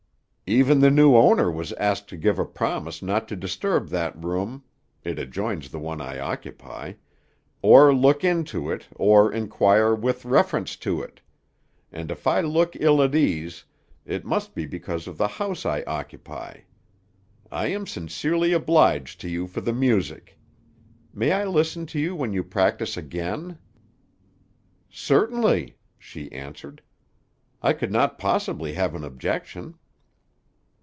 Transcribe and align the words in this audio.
"Even 0.51 0.81
the 0.81 0.91
new 0.91 1.15
owner 1.15 1.49
was 1.49 1.71
asked 1.73 2.09
to 2.09 2.17
give 2.17 2.37
a 2.37 2.43
promise 2.43 3.01
not 3.01 3.25
to 3.29 3.37
disturb 3.37 3.87
that 3.87 4.21
room, 4.21 4.65
it 5.01 5.17
adjoins 5.17 5.69
the 5.71 5.79
one 5.79 6.01
I 6.01 6.19
occupy, 6.19 6.95
or 7.61 7.95
look 7.95 8.25
into 8.25 8.69
it, 8.69 8.85
or 8.97 9.31
inquire 9.31 9.95
with 9.95 10.25
reference 10.25 10.75
to 10.75 11.01
it; 11.01 11.21
and 11.89 12.11
if 12.11 12.27
I 12.27 12.41
look 12.41 12.75
ill 12.77 13.01
at 13.01 13.15
ease, 13.15 13.63
it 14.05 14.25
must 14.25 14.53
be 14.53 14.65
because 14.65 15.07
of 15.07 15.17
the 15.17 15.29
house 15.29 15.65
I 15.65 15.83
occupy. 15.83 16.57
I 17.49 17.67
am 17.67 17.87
sincerely 17.87 18.51
obliged 18.51 19.21
to 19.21 19.29
you 19.29 19.47
for 19.47 19.61
the 19.61 19.71
music. 19.71 20.37
May 21.13 21.31
I 21.31 21.45
listen 21.45 21.85
to 21.85 21.99
you 21.99 22.13
when 22.13 22.33
you 22.33 22.43
practise 22.43 22.97
again?" 22.97 23.57
"Certainly," 24.89 25.77
she 25.97 26.29
answered. 26.33 26.81
"I 27.63 27.71
could 27.71 27.93
not 27.93 28.17
possibly 28.19 28.73
have 28.73 28.95
an 28.95 29.05
objection." 29.05 29.75